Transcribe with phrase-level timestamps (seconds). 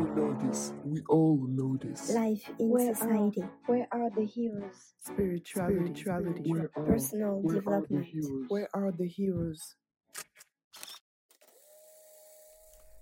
[0.00, 0.72] We know this.
[0.82, 2.10] We all know this.
[2.10, 3.42] Life in Where society.
[3.42, 4.94] Are, where are the heroes?
[5.04, 5.76] Spirituality.
[5.76, 6.50] Spirituality.
[6.50, 8.06] Where are, Personal where development.
[8.06, 8.46] Are?
[8.48, 9.74] Where are the heroes?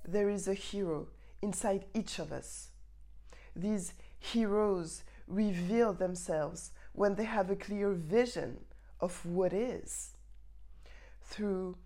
[0.05, 1.07] There is a hero
[1.41, 2.71] inside each of us.
[3.55, 8.65] These heroes reveal themselves when they have a clear vision
[9.01, 10.17] of what is.
[11.23, 11.77] Through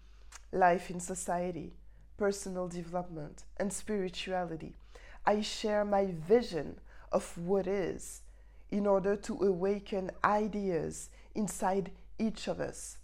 [0.53, 1.75] life in society,
[2.17, 4.77] personal development, and spirituality,
[5.25, 8.23] I share my vision of what is
[8.71, 12.99] in order to awaken ideas inside each of us.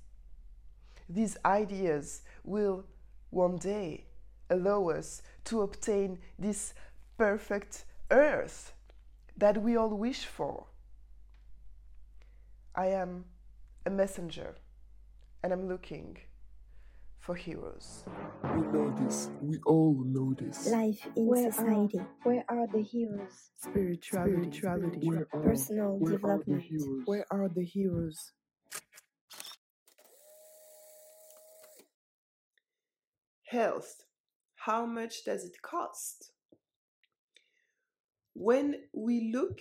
[1.08, 2.84] These ideas will
[3.30, 4.06] one day
[4.50, 6.74] allow us to obtain this
[7.16, 8.72] perfect earth
[9.36, 10.66] that we all wish for.
[12.74, 13.24] I am
[13.86, 14.54] a messenger
[15.42, 16.16] and I'm looking
[17.28, 18.04] for heroes.
[18.42, 19.28] We know this.
[19.42, 20.66] We all know this.
[20.70, 21.98] Life in Where society.
[21.98, 23.50] Are, where are the heroes?
[23.58, 24.50] Spirituality.
[24.50, 25.06] Spirituality.
[25.06, 26.62] Where are, Personal where are the development.
[26.62, 27.02] heroes?
[27.04, 28.32] Where are the heroes?
[33.50, 34.04] Health.
[34.54, 36.32] How much does it cost?
[38.32, 39.58] When we look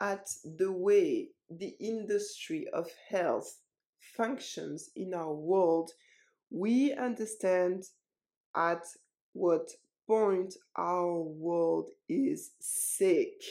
[0.00, 3.58] at the way the industry of health
[4.16, 5.90] functions in our world,
[6.52, 7.84] we understand
[8.54, 8.84] at
[9.32, 9.70] what
[10.06, 13.42] point our world is sick.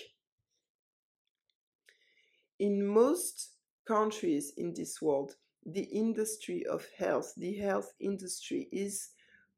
[2.59, 3.53] In most
[3.87, 5.35] countries in this world,
[5.65, 9.09] the industry of health, the health industry, is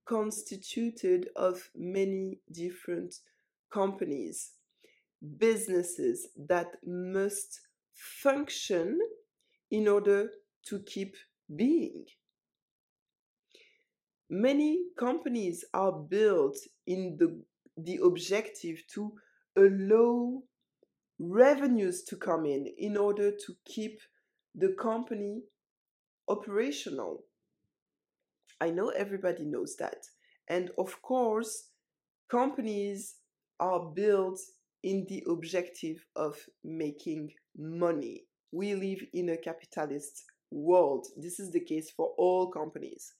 [0.06, 3.16] constituted of many different
[3.74, 4.52] companies,
[5.38, 7.60] businesses that must
[7.94, 9.00] function
[9.72, 10.30] in order
[10.68, 11.16] to keep
[11.54, 12.06] being.
[14.36, 17.40] Many companies are built in the,
[17.78, 19.14] the objective to
[19.56, 20.42] allow
[21.20, 24.00] revenues to come in in order to keep
[24.56, 25.44] the company
[26.28, 27.26] operational.
[28.60, 30.08] I know everybody knows that.
[30.48, 31.68] And of course,
[32.28, 33.18] companies
[33.60, 34.40] are built
[34.82, 38.24] in the objective of making money.
[38.52, 41.06] We live in a capitalist world.
[41.18, 43.14] This is the case for all companies.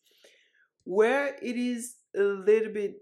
[0.84, 2.96] Where it is a little bit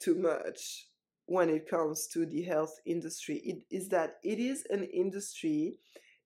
[0.00, 0.88] too much
[1.26, 5.76] when it comes to the health industry, it is that it is an industry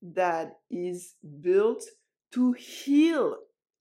[0.03, 1.83] that is built
[2.33, 3.37] to heal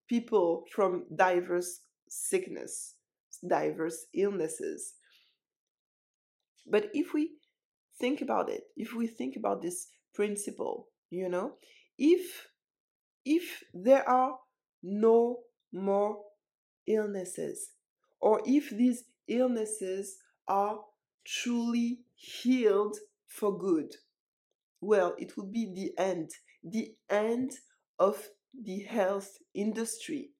[0.07, 2.95] people from diverse sickness,
[3.47, 4.93] diverse illnesses.
[6.65, 7.31] But if we
[7.99, 11.53] think about it, if we think about this principle, you know,
[11.97, 12.47] if
[13.25, 14.37] if there are
[14.81, 15.39] no
[15.71, 16.19] more
[16.87, 17.71] illnesses,
[18.19, 20.79] or if these illnesses are
[21.25, 22.97] truly healed
[23.27, 23.93] for good,
[24.81, 26.31] well, it would be the end,
[26.63, 27.51] the end
[27.99, 30.31] of the health industry.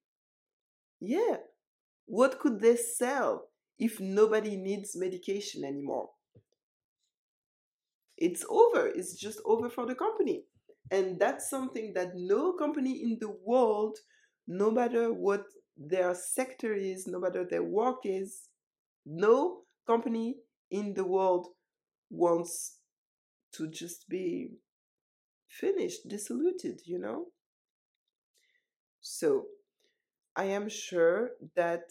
[1.00, 1.38] Yeah,
[2.06, 6.10] what could they sell if nobody needs medication anymore?
[8.18, 10.44] It's over, it's just over for the company.
[10.92, 13.98] And that's something that no company in the world,
[14.50, 15.46] no matter what
[15.78, 18.50] their sector is, no matter their work is,
[19.06, 20.38] no company
[20.72, 21.48] in the world
[22.10, 22.80] wants
[23.54, 24.50] to just be
[25.48, 27.26] finished, dissoluted, you know?
[29.02, 29.46] So
[30.36, 31.84] I am sure that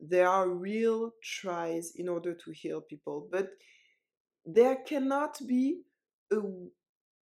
[0.00, 3.50] there are real tries in order to heal people, but
[4.44, 5.82] there cannot be
[6.32, 6.40] a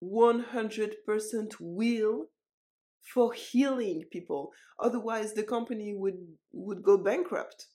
[0.02, 2.28] 100% will
[3.14, 4.52] for healing people.
[4.80, 6.18] Otherwise, the company would,
[6.52, 7.68] would go bankrupt.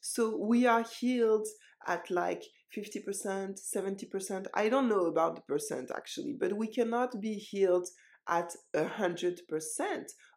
[0.00, 1.46] So we are healed
[1.86, 2.44] at like
[2.76, 4.46] 50%, 70%.
[4.54, 7.88] I don't know about the percent actually, but we cannot be healed
[8.28, 9.38] at 100%.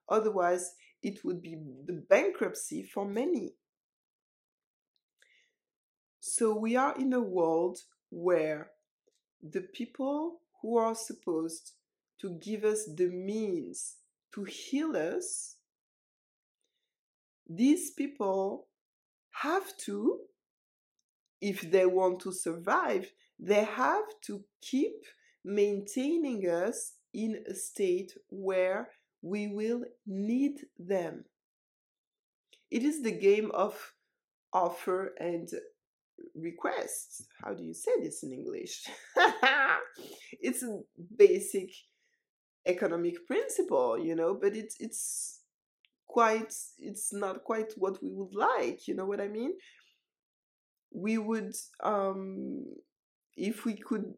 [0.10, 0.74] Otherwise,
[1.04, 3.54] it would be the bankruptcy for many.
[6.20, 7.80] So we are in a world
[8.10, 8.72] where
[9.42, 11.74] the people who are supposed
[12.22, 13.96] to give us the means
[14.34, 15.58] to heal us,
[17.50, 18.68] these people
[19.32, 20.20] have to,
[21.42, 24.94] if they want to survive, they have to keep
[25.44, 28.90] maintaining us in a state where
[29.22, 31.26] we will need them.
[32.70, 33.94] It is the game of
[34.54, 35.50] offer and
[36.36, 37.28] request.
[37.44, 38.86] How do you say this in English?
[40.40, 40.80] it's a
[41.18, 41.72] basic
[42.66, 45.42] economic principle, you know, but it's it's
[46.08, 49.54] quite it's not quite what we would like, you know what I mean?
[50.92, 51.54] we would
[51.84, 52.66] um,
[53.36, 54.14] if we could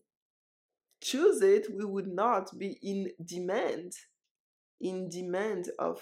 [1.02, 3.92] choose it we would not be in demand
[4.80, 6.02] in demand of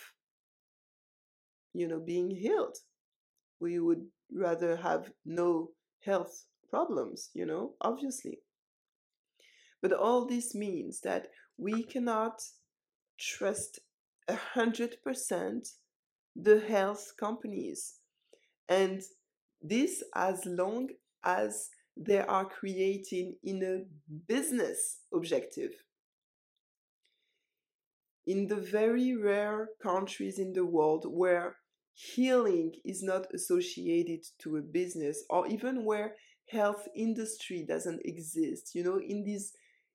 [1.73, 2.77] you know being healed
[3.59, 5.69] we would rather have no
[6.05, 8.39] health problems you know obviously
[9.81, 11.27] but all this means that
[11.61, 12.41] we cannot
[13.19, 13.79] trust
[14.27, 15.69] a hundred percent
[16.35, 17.95] the health companies.
[18.67, 19.01] And
[19.61, 20.89] this as long
[21.23, 23.85] as they are creating in a
[24.27, 25.71] business objective.
[28.25, 31.57] In the very rare countries in the world where
[31.93, 36.15] healing is not associated to a business or even where
[36.49, 39.53] health industry doesn't exist you know in these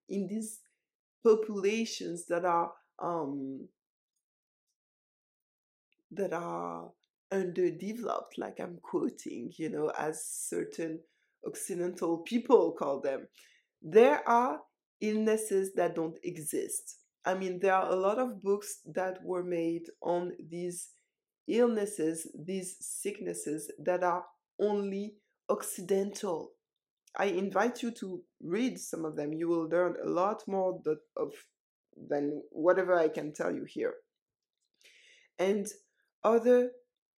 [0.09, 0.61] in these
[1.27, 2.71] populations that are
[3.03, 3.69] um
[6.11, 6.91] that are
[7.33, 11.01] underdeveloped like i'm quoting you know as certain
[11.47, 13.27] occidental people call them
[13.83, 14.61] there are
[15.01, 19.87] illnesses that don't exist I mean, there are a lot of books that were made
[20.01, 20.91] on these
[21.49, 24.25] illnesses, these sicknesses that are
[24.61, 25.17] only
[25.49, 26.53] occidental.
[27.17, 29.33] I invite you to read some of them.
[29.33, 30.81] You will learn a lot more
[31.17, 31.33] of
[32.09, 33.95] than whatever I can tell you here.
[35.39, 35.67] And
[36.23, 36.73] other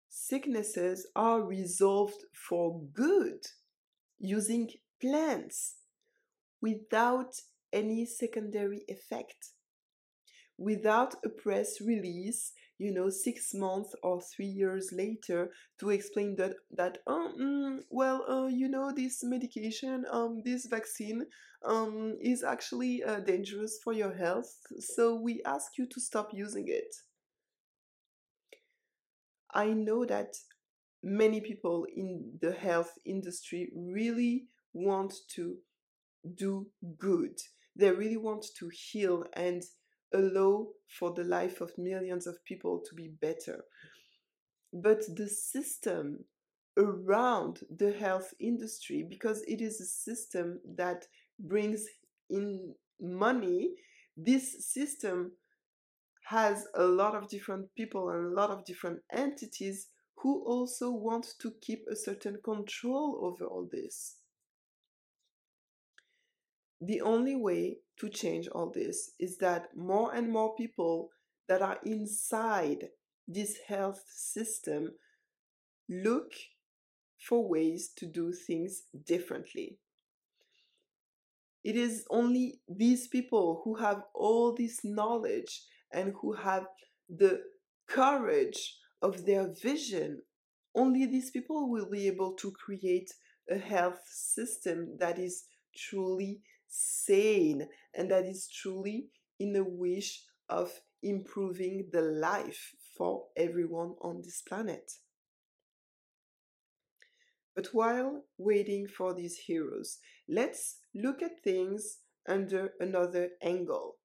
[0.10, 3.40] sicknesses are resolved for good
[4.20, 4.70] using
[5.02, 5.76] plants
[6.62, 7.34] without
[7.74, 9.52] any secondary effect
[10.58, 16.54] without a press release you know six months or three years later to explain that
[16.72, 21.26] that oh, mm, well uh, you know this medication um this vaccine
[21.66, 26.66] um is actually uh, dangerous for your health so we ask you to stop using
[26.68, 26.96] it.
[29.54, 30.36] I know that
[31.04, 35.58] many people in the health industry really want to
[36.36, 37.38] do good.
[37.76, 39.64] They really want to heal and
[40.14, 40.68] allow
[41.00, 43.64] for the life of millions of people to be better.
[44.74, 46.26] But the system
[46.78, 51.06] around the health industry, because it is a system that
[51.40, 51.86] brings
[52.30, 53.72] in money,
[54.16, 55.32] this system
[56.26, 59.88] has a lot of different people and a lot of different entities
[60.18, 64.17] who also want to keep a certain control over all this.
[66.82, 71.10] The only way to change all this is that more and more people
[71.48, 72.90] that are inside
[73.28, 74.92] this health system
[75.90, 76.32] look
[77.18, 79.80] for ways to do things differently.
[81.64, 86.68] It is only these people who have all this knowledge and who have
[87.10, 87.42] the
[87.88, 90.22] courage of their vision,
[90.76, 93.12] only these people will be able to create
[93.50, 95.46] a health system that is
[95.76, 96.42] truly
[96.78, 99.08] sane and that is truly
[99.40, 100.72] in a wish of
[101.02, 104.92] improving the life for everyone on this planet.
[107.56, 109.98] But while waiting for these heroes,
[110.30, 113.96] let's look at things under another angle.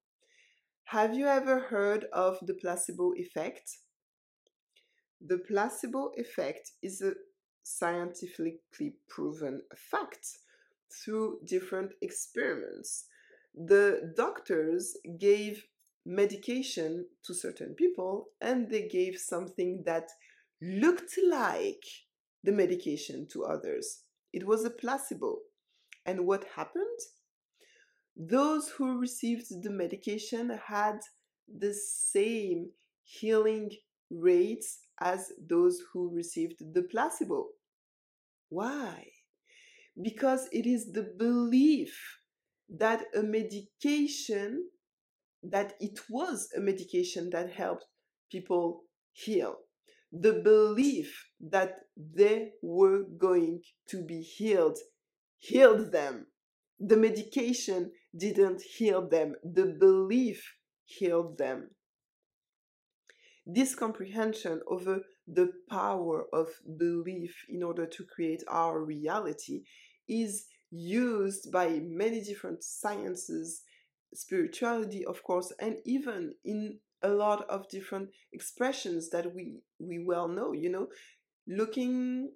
[0.84, 3.70] Have you ever heard of the placebo effect?
[5.20, 7.12] The placebo effect is a
[7.62, 10.26] scientifically proven fact
[10.92, 13.06] through different experiments.
[13.54, 15.64] The doctors gave
[16.04, 20.08] medication to certain people and they gave something that
[20.60, 21.84] looked like
[22.44, 24.00] the medication to others.
[24.32, 25.38] It was a placebo.
[26.04, 26.98] And what happened?
[28.16, 30.98] Those who received the medication had
[31.48, 32.70] the same
[33.04, 33.70] healing
[34.10, 37.46] rates as those who received the placebo.
[38.48, 39.11] Why?
[40.00, 42.18] Because it is the belief
[42.68, 44.68] that a medication
[45.42, 47.84] that it was a medication that helped
[48.30, 49.56] people heal.
[50.12, 54.78] The belief that they were going to be healed
[55.38, 56.26] healed them.
[56.78, 59.34] The medication didn't heal them.
[59.42, 61.70] The belief healed them.
[63.44, 69.62] This comprehension over the power of belief in order to create our reality
[70.08, 73.62] is used by many different sciences,
[74.14, 80.28] spirituality, of course, and even in a lot of different expressions that we we well
[80.28, 80.52] know.
[80.52, 80.86] You know,
[81.46, 82.32] looking,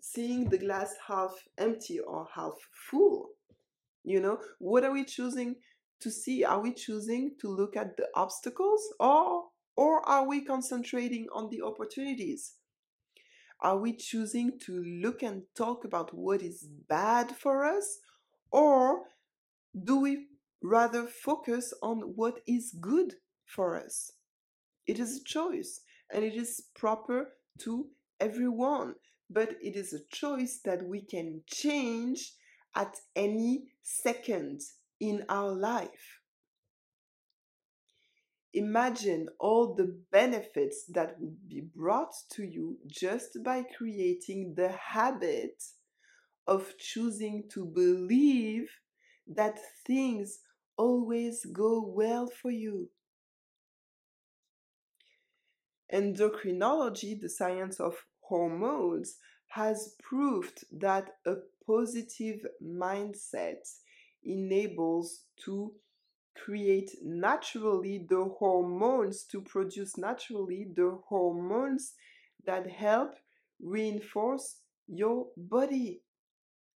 [0.00, 2.54] seeing the glass half empty or half
[2.90, 3.30] full.
[4.04, 5.56] You know, what are we choosing
[6.00, 6.44] to see?
[6.44, 9.44] Are we choosing to look at the obstacles or
[9.76, 12.54] or are we concentrating on the opportunities?
[13.60, 17.98] Are we choosing to look and talk about what is bad for us?
[18.50, 19.04] Or
[19.84, 20.26] do we
[20.62, 23.14] rather focus on what is good
[23.44, 24.12] for us?
[24.86, 25.80] It is a choice
[26.12, 27.86] and it is proper to
[28.20, 28.94] everyone,
[29.28, 32.32] but it is a choice that we can change
[32.74, 34.60] at any second
[35.00, 36.20] in our life.
[38.56, 45.62] Imagine all the benefits that would be brought to you just by creating the habit
[46.46, 48.70] of choosing to believe
[49.26, 50.38] that things
[50.78, 52.88] always go well for you.
[55.92, 61.34] Endocrinology, the science of hormones, has proved that a
[61.66, 63.58] positive mindset
[64.24, 65.74] enables to
[66.44, 71.94] create naturally the hormones to produce naturally the hormones
[72.44, 73.14] that help
[73.60, 76.02] reinforce your body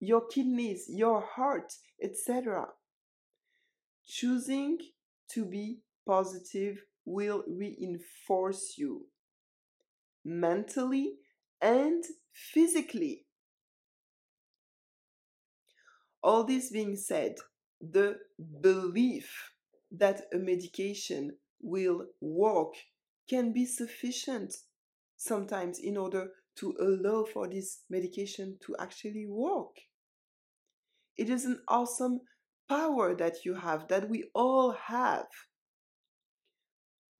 [0.00, 1.72] your kidneys your heart
[2.02, 2.66] etc
[4.06, 4.78] choosing
[5.28, 9.06] to be positive will reinforce you
[10.24, 11.14] mentally
[11.60, 13.24] and physically.
[16.22, 17.36] All this being said
[17.80, 18.16] the
[18.60, 19.52] belief
[19.90, 22.74] that a medication will work
[23.28, 24.54] can be sufficient
[25.16, 29.76] sometimes in order to allow for this medication to actually work.
[31.16, 32.20] It is an awesome
[32.68, 35.26] power that you have, that we all have.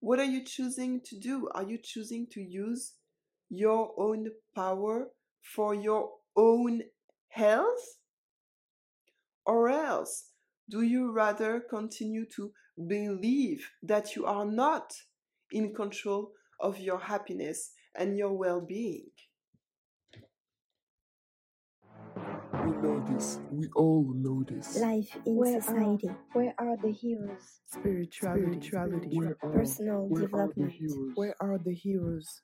[0.01, 1.49] What are you choosing to do?
[1.55, 2.95] Are you choosing to use
[3.49, 5.09] your own power
[5.43, 6.83] for your own
[7.29, 7.97] health?
[9.45, 10.27] Or else,
[10.69, 12.53] do you rather continue to
[12.87, 14.93] believe that you are not
[15.51, 19.09] in control of your happiness and your well being?
[22.65, 23.39] We know this.
[23.51, 24.77] We all know this.
[24.79, 26.09] Life in Where society.
[26.09, 27.61] are where are the heroes?
[27.67, 29.17] Spirituality.
[29.17, 30.73] Where are, Personal where are the development.
[30.73, 31.13] heroes?
[31.15, 32.43] Where are the heroes?